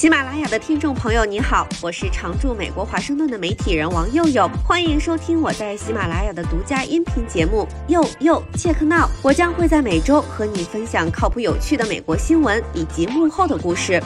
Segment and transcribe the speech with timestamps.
[0.00, 9.06] 喜马拉雅的听众朋友，你好，我是常驻美国华盛顿的媒体人王佑佑，欢迎收听我在喜马拉雅的独家音频节目《佑佑切克闹》。
[9.22, 14.02] 我将会在每周和你分享靠谱有趣的美国新闻以及幕后的故事。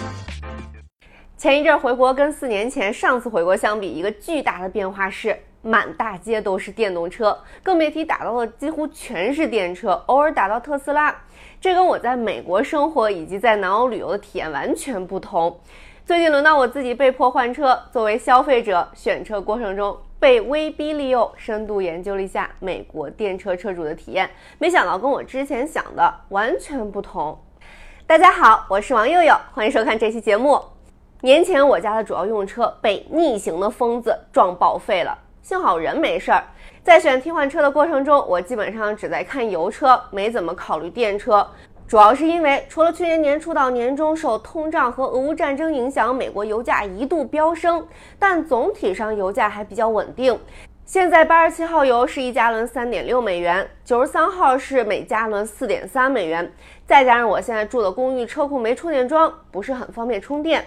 [1.39, 11.15] 前一阵回国，跟四年前上次回国相比，一个巨大的变化是满大街都是电动车，更别提打到的几乎全是电车，偶尔打到特斯拉。
[11.65, 15.59] 这跟我在美国生活以及在南欧旅游的体验完全不同。
[16.05, 27.39] 最近轮到我自己被迫换车，作为消费者，选车过程中被威逼利诱，深度研究了一下美国电车车主的体验，没想到跟我之前想的完全不同。
[28.07, 30.61] 大家好，我是王佑佑，欢迎收看这期节目。
[31.23, 36.45] 年前我家的主要用车被逆行的疯子撞报废了，幸好人没事儿。
[36.85, 41.49] 在选替换车的过程中，我基本上只在看油车，没怎么考虑电车。
[41.89, 47.87] 主要是因为，除了去年年初到年中受通胀和俄乌战争影响，美国油价一度飙升，
[48.19, 50.39] 但总体上油价还比较稳定。
[50.85, 56.53] 现在八十七号油是一加仑三点六美元，九十三号是每加仑四点三美元，
[56.85, 60.63] 再加上我现在住的公寓车库没充电桩，不是很方便充电。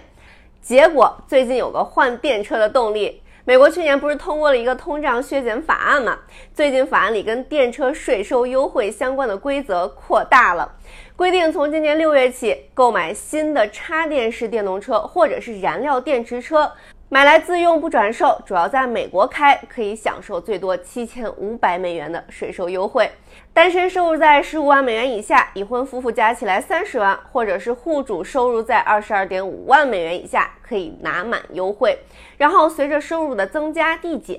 [0.60, 3.22] 结果最近有个换电车的动力。
[3.48, 6.18] 美国去年不是通过了一个通胀削减法案吗？
[6.52, 10.70] 最近法案里跟电车税收优惠相关的规则扩大了，
[11.16, 16.70] 规定从今年六月起，购买新的插电式电动车或者是燃料电池车。
[17.10, 23.10] 买来自用不转售，主要在美国开，可以享受最多七千五百美元的税收优惠。
[23.54, 31.98] 单身收入在十五万美元以下，已婚夫妇加起来三十万，或者是户主收入在二十二点五万美元以下，可以拿满优惠。
[32.36, 34.38] 然后随着收入的增加递减，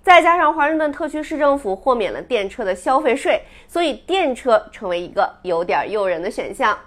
[0.00, 6.78] 再加上华盛顿特区市政府豁免了电车的消费税，所以电车成为一个有点诱人的选项。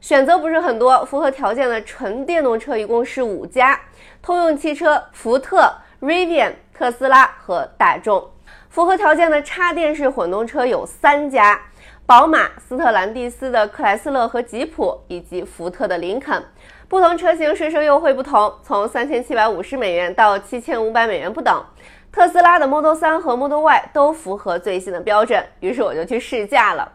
[0.00, 3.78] 选择不是很多，符合条件的纯电动车一共是五家。
[4.22, 5.70] 通用汽车、福特、
[6.00, 8.30] Rivian、特斯拉和大众，
[8.68, 11.60] 符合条件的插电式混动车有三家：
[12.06, 16.42] 宝马、斯特兰蒂斯的克莱斯勒和吉普，以及福特的林肯。
[16.88, 21.64] 不同车型税收优惠不同，从三千七百五十美元到七千五百美元不等。
[22.10, 26.90] 特斯拉的 Model 3和 Model Y 都符合最新的标准，于是我就去试驾了。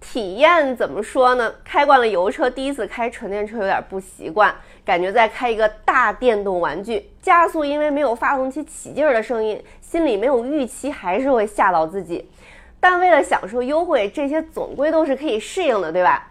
[0.00, 1.52] 体验怎么说呢？
[1.62, 4.52] 开惯了油车，第一次开纯电车有点不习惯，
[4.84, 7.10] 感觉在开一个大电动玩具。
[7.20, 12.28] 加速因为没有发动机起劲儿的声音，心里没有预期，还是会吓到自己。
[12.80, 16.28] 但为了享受优惠，这些总归都是可以适应的，对吧？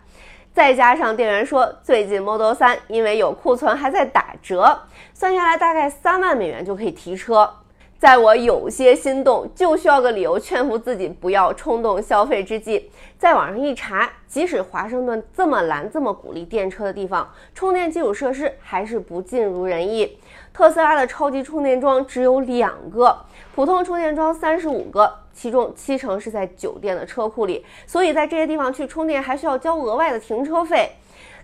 [0.52, 4.78] 再加上店员说，最近 Model 3因为有库存还在打折，
[5.14, 7.50] 算下来大概三万美元就可以提车。
[8.00, 20.18] 在我有些心动，就需要个理由劝服自己不要冲动消费之际，在网上一查，即使华盛顿这么蓝、这么鼓励电车的地方，充电基础设施还是不尽如人意。
[20.54, 23.18] 特斯拉的超级充电桩只有两个，
[23.54, 30.90] 普通充电桩三十五个，其中七成是在酒店的车库里，所以在这些地方去充电还需要交额外的停车费。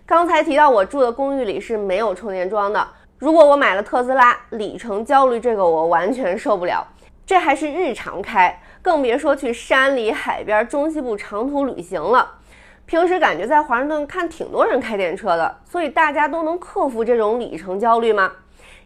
[0.05, 2.87] 刚才提到我住的公寓里是没有充电桩的。
[3.17, 6.85] 如果我买了特斯拉，里程焦虑这个我完全受不了。
[7.25, 12.39] 这还是日常开，更别说去山里、海边、中西部长途旅行了。
[12.85, 18.31] 平时感觉在华盛顿看挺多人开电车的，所以大家都能克服这种里程焦虑吗？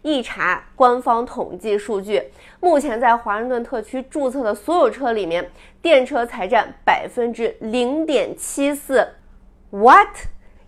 [0.02, 2.22] 一查官方统计数据，
[2.60, 5.50] 目前在华盛顿特区注册的所有车里面，
[5.82, 9.06] 电车才占百分之零点七四。
[9.70, 10.08] What？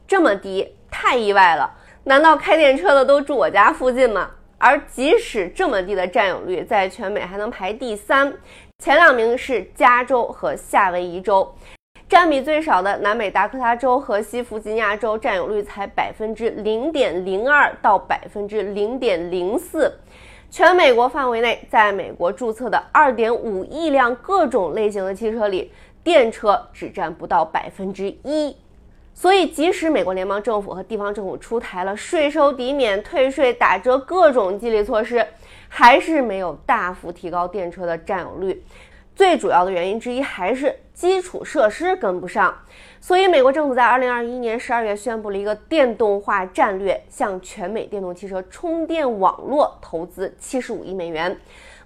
[0.06, 1.78] 这么低，太意外了。
[2.04, 4.28] 难道开电车的都住我家附近吗？
[4.58, 8.32] 而即使这么低的占有率，在全美还能排第三，
[8.78, 11.54] 前两名是加州和夏威夷州，
[12.08, 19.92] 占比最少的南美达科他州和西弗吉尼亚州占有率才百分之零点零二到百分之零点零四。
[20.50, 28.56] 全美国范围内，在美国注册的二点五亿辆各种类型的汽车里，电车只占不到百分之一。
[29.14, 35.24] 所以，即使美国联邦政府和地方政府出台了税收抵免、退税、打折各种激励措施，
[35.68, 38.64] 还是没有大幅提高电车的占有率。
[39.14, 42.56] 最主要的原因之一还是基础设施跟不上。
[42.98, 51.38] 所以，美国政府在2021年12月宣布了一个电动化战略，向全美电动汽车充电网络投资75亿美元。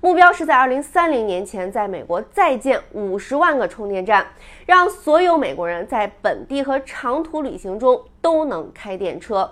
[0.06, 4.24] 目标是在二零三零年前，在美国再建五十万个充电站，
[4.64, 9.50] 让所有美国人在本地和长途旅行中都能开电车。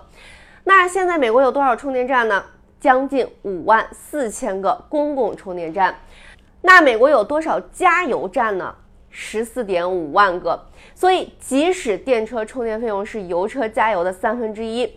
[0.63, 2.41] 那现在美国有多少充电站呢？
[2.79, 5.93] 将近五万四千个公共充电站。
[6.61, 8.73] 那美国有多少加油站呢？
[9.09, 10.67] 十四点五万个。
[10.93, 14.89] 所以，即使电车充电费用是油车加油的三分之一。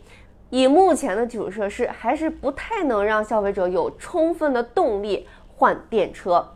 [0.50, 5.28] 以目前的基础设施，还是不太能让消费者有充分的动力
[5.58, 6.46] 换电车。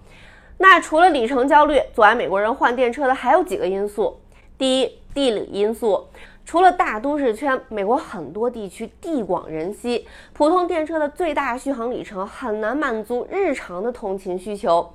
[0.59, 4.21] 那除了里程焦虑，阻碍美国人换电车的还有几个因素。
[4.57, 6.07] 第一，地理因素。
[6.45, 14.93] 除了大都市圈，美国很多地区地广人稀，普通电车的最大续航里程很难满足日常的通勤需求。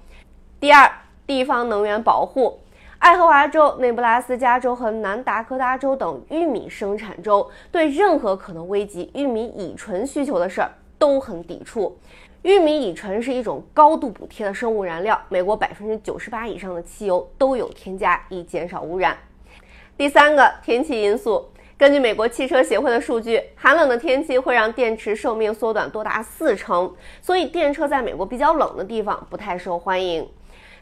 [0.60, 0.90] 第二，
[1.26, 2.60] 地方能源保护。
[3.00, 11.96] 爱荷华州、内布拉斯加州和南达科他州等玉米生产州对任何可能危及玉米乙醇需求的事儿都很抵触。
[12.48, 19.18] 玉米乙醇是一种高度补贴的生物燃料，美国百分之九十八以上的汽油都有添加，以减少污染。
[19.98, 21.46] 第三个天气因素，
[21.78, 30.26] 根据美国汽车协会的数据，寒冷的天气会让电池寿命缩短多达四成，所以电车在美国比较冷的地方不太受欢迎。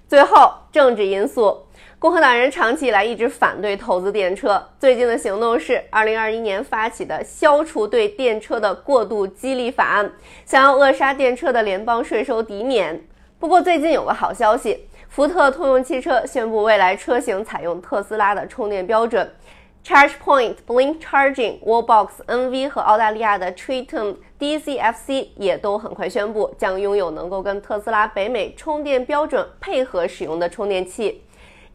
[0.08, 1.62] 最后，政治因素。
[1.98, 10.12] 共和党人长期以来一直反对投资电车，最近的行动是2021年发起的消除对电车的过度激励法案，
[10.46, 13.02] 想要扼杀电车的联邦税收抵免。
[13.40, 19.28] 不过最近有个好消息，福特通用汽车宣布未来车型采用特斯拉的充电标准
[19.86, 31.22] ，ChargePoint、Blink Charging、Wallbox、NV 和澳大利亚的 Triton DCFC 也都很快宣布将拥有能够跟特斯拉北美充电标准配合使用的充电器。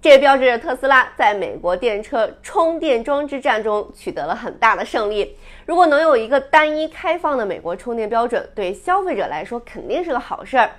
[0.02, 5.36] 这标志着特斯拉在美国电车充电装置战中取得了很大的胜利。
[5.66, 10.70] 如果能有一个单一开放的美国充电标准，对消费者来说肯定是个好事儿。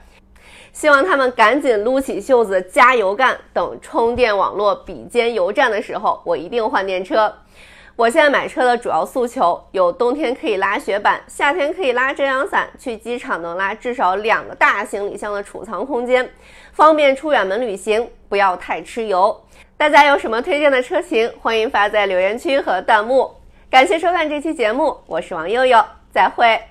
[0.74, 7.34] 希望他们赶紧撸起袖子加油干，等充电网络比肩油站的时候，我一定换电车。
[7.98, 16.28] 我现在买车的主要诉求有：冬天可以拉雪板，夏天可以拉遮阳伞，去机场能拉至少两个大行李箱的储藏空间，
[16.72, 19.44] 方便出远门旅行，不要太吃油。
[19.78, 23.30] 大家有什么推荐的车型，欢迎发在留言区和弹幕。
[23.70, 26.71] 感谢收看这期节目，我是王悠悠，再会。